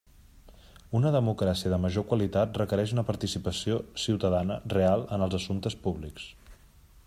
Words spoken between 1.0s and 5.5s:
democràcia de major qualitat requereix una participació ciutadana real en els